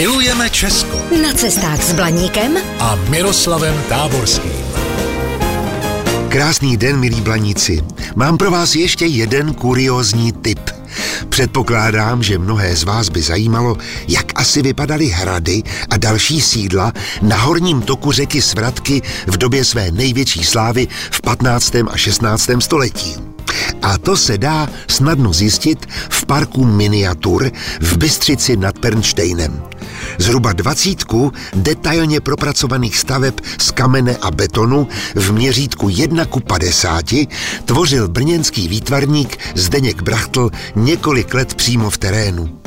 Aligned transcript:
Milujeme 0.00 0.50
Česko 0.50 0.96
Na 1.22 1.32
cestách 1.32 1.82
s 1.82 1.92
Blaníkem 1.92 2.56
a 2.78 2.96
Miroslavem 2.96 3.82
Táborským. 3.88 4.64
Krásný 6.28 6.76
den, 6.76 6.96
milí 7.00 7.20
blaníci. 7.20 7.84
Mám 8.16 8.36
pro 8.36 8.50
vás 8.50 8.74
ještě 8.74 9.06
jeden 9.06 9.54
kuriózní 9.54 10.32
tip. 10.32 10.70
Předpokládám, 11.28 12.22
že 12.22 12.38
mnohé 12.38 12.76
z 12.76 12.82
vás 12.84 13.08
by 13.08 13.22
zajímalo, 13.22 13.76
jak 14.08 14.40
asi 14.40 14.62
vypadaly 14.62 15.06
hrady 15.06 15.62
a 15.90 15.96
další 15.96 16.40
sídla 16.40 16.92
na 17.22 17.36
horním 17.36 17.82
toku 17.82 18.12
řeky 18.12 18.42
Svratky 18.42 19.02
v 19.26 19.36
době 19.36 19.64
své 19.64 19.90
největší 19.90 20.44
slávy 20.44 20.88
v 21.10 21.20
15. 21.20 21.74
a 21.90 21.96
16. 21.96 22.50
století. 22.58 23.29
A 23.82 23.98
to 23.98 24.16
se 24.16 24.38
dá 24.38 24.68
snadno 24.88 25.32
zjistit 25.32 25.86
v 26.10 26.26
parku 26.26 26.64
Miniatur 26.64 27.50
v 27.80 27.96
Bystřici 27.96 28.56
nad 28.56 28.78
Pernštejnem. 28.78 29.62
Zhruba 30.18 30.52
dvacítku 30.52 31.32
detailně 31.54 32.20
propracovaných 32.20 32.98
staveb 32.98 33.34
z 33.58 33.70
kamene 33.70 34.16
a 34.16 34.30
betonu 34.30 34.88
v 35.14 35.32
měřítku 35.32 35.88
1 35.88 36.24
ku 36.24 36.40
50 36.40 37.04
tvořil 37.64 38.08
brněnský 38.08 38.68
výtvarník 38.68 39.38
Zdeněk 39.54 40.02
Brachtl 40.02 40.50
několik 40.76 41.34
let 41.34 41.54
přímo 41.54 41.90
v 41.90 41.98
terénu. 41.98 42.60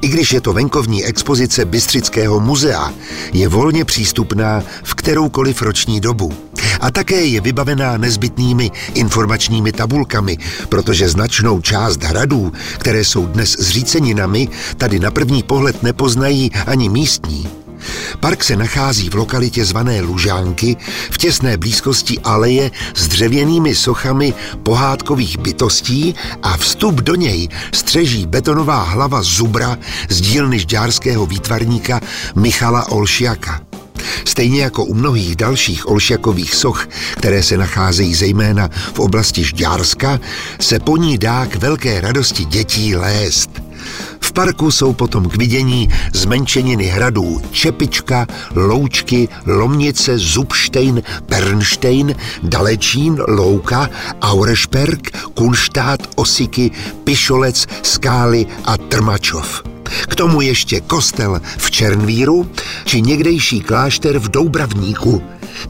I 0.00 0.08
když 0.08 0.32
je 0.32 0.40
to 0.40 0.52
venkovní 0.52 1.04
expozice 1.04 1.64
Bystřického 1.64 2.40
muzea, 2.40 2.92
je 3.32 3.48
volně 3.48 3.84
přístupná 3.84 4.62
v 4.82 4.94
kteroukoliv 4.94 5.62
roční 5.62 6.00
dobu. 6.00 6.49
A 6.80 6.90
také 6.90 7.24
je 7.24 7.40
vybavená 7.40 7.96
nezbytnými 7.96 8.70
informačními 8.94 9.72
tabulkami, 9.72 10.38
protože 10.68 11.08
značnou 11.08 11.60
část 11.60 12.02
hradů, 12.02 12.52
které 12.78 13.04
jsou 13.04 13.26
dnes 13.26 13.56
zříceninami, 13.58 14.48
tady 14.76 15.00
na 15.00 15.10
první 15.10 15.42
pohled 15.42 15.82
nepoznají 15.82 16.50
ani 16.66 16.88
místní. 16.88 17.60
Park 18.20 18.44
se 18.44 18.56
nachází 18.56 19.10
v 19.10 19.14
lokalitě 19.14 19.64
zvané 19.64 20.00
Lužánky 20.00 20.76
v 21.10 21.18
těsné 21.18 21.56
blízkosti 21.56 22.18
aleje 22.18 22.70
s 22.94 23.08
dřevěnými 23.08 23.74
sochami 23.74 24.34
pohádkových 24.62 25.38
bytostí 25.38 26.14
a 26.42 26.56
vstup 26.56 26.94
do 26.94 27.14
něj 27.14 27.48
střeží 27.72 28.26
betonová 28.26 28.82
hlava 28.82 29.22
zubra 29.22 29.78
z 30.08 30.20
dílny 30.20 30.58
žďárského 30.58 31.26
výtvarníka 31.26 32.00
Michala 32.34 32.88
Olšiaka. 32.90 33.69
Stejně 34.24 34.62
jako 34.62 34.84
u 34.84 34.94
mnohých 34.94 35.36
dalších 35.36 35.88
olšakových 35.88 36.54
soch, 36.54 36.88
které 37.12 37.42
se 37.42 37.56
nacházejí 37.56 38.14
zejména 38.14 38.70
v 38.94 38.98
oblasti 38.98 39.44
Žďárska, 39.44 40.20
se 40.60 40.78
po 40.78 40.96
ní 40.96 41.18
dá 41.18 41.46
k 41.46 41.56
velké 41.56 42.00
radosti 42.00 42.44
dětí 42.44 42.96
lézt. 42.96 43.50
V 44.20 44.32
parku 44.32 44.70
jsou 44.70 44.92
potom 44.92 45.28
k 45.28 45.36
vidění 45.36 45.88
zmenšeniny 46.12 46.84
hradů 46.84 47.42
Čepička, 47.50 48.26
Loučky, 48.54 49.28
Lomnice, 49.46 50.18
Zubštejn, 50.18 51.02
Pernštejn, 51.26 52.14
Dalečín, 52.42 53.22
Louka, 53.28 53.90
Aurešperk, 54.22 55.16
Kunštát, 55.34 56.00
Osiky, 56.14 56.70
Pišolec, 57.04 57.66
Skály 57.82 58.46
a 58.64 58.76
Trmačov. 58.76 59.69
K 60.08 60.14
tomu 60.14 60.40
ještě 60.40 60.80
kostel 60.80 61.40
v 61.58 61.70
Černvíru 61.70 62.50
či 62.84 63.02
někdejší 63.02 63.60
klášter 63.60 64.18
v 64.18 64.28
Doubravníku. 64.28 65.22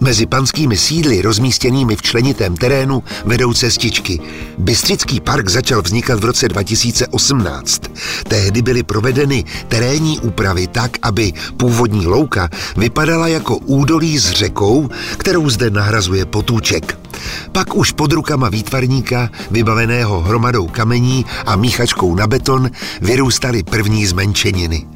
Mezi 0.00 0.26
panskými 0.26 0.76
sídly 0.76 1.22
rozmístěnými 1.22 1.96
v 1.96 2.02
členitém 2.02 2.56
terénu 2.56 3.02
vedou 3.24 3.52
cestičky. 3.52 4.20
Bystřický 4.58 5.20
park 5.20 5.48
začal 5.48 5.82
vznikat 5.82 6.20
v 6.20 6.24
roce 6.24 6.48
2018. 6.48 7.82
Tehdy 8.28 8.62
byly 8.62 8.82
provedeny 8.82 9.44
terénní 9.68 10.18
úpravy 10.18 10.66
tak, 10.66 10.98
aby 11.02 11.32
původní 11.56 12.06
louka 12.06 12.50
vypadala 12.76 13.28
jako 13.28 13.56
údolí 13.56 14.18
s 14.18 14.30
řekou, 14.30 14.88
kterou 15.16 15.50
zde 15.50 15.70
nahrazuje 15.70 16.26
potůček. 16.26 17.05
Pak 17.52 17.74
už 17.74 17.92
pod 17.92 18.12
rukama 18.12 18.48
výtvarníka, 18.48 19.30
vybaveného 19.50 20.20
hromadou 20.20 20.66
kamení 20.66 21.26
a 21.46 21.56
míchačkou 21.56 22.14
na 22.14 22.26
beton, 22.26 22.70
vyrůstaly 23.00 23.62
první 23.62 24.06
zmenšeniny. 24.06 24.86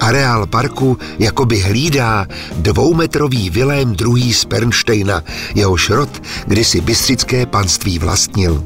Areál 0.00 0.46
parku 0.46 0.98
jakoby 1.18 1.58
hlídá 1.58 2.26
dvoumetrový 2.56 3.50
Vilém 3.50 3.96
II. 4.00 4.34
z 4.34 4.44
Pernštejna, 4.44 5.22
jehož 5.54 5.90
rod 5.90 6.22
kdysi 6.46 6.80
bystřické 6.80 7.46
panství 7.46 7.98
vlastnil. 7.98 8.64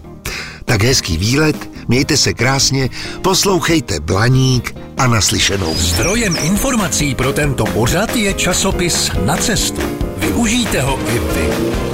Tak 0.64 0.82
hezký 0.82 1.18
výlet, 1.18 1.70
mějte 1.88 2.16
se 2.16 2.34
krásně, 2.34 2.90
poslouchejte 3.22 4.00
Blaník 4.00 4.76
a 4.98 5.06
naslyšenou. 5.06 5.74
Zdrojem 5.76 6.36
informací 6.42 7.14
pro 7.14 7.32
tento 7.32 7.64
pořad 7.64 8.16
je 8.16 8.34
časopis 8.34 9.10
Na 9.24 9.36
cestu. 9.36 9.82
Využijte 10.16 10.80
ho 10.80 10.98
i 11.08 11.18
vy. 11.18 11.93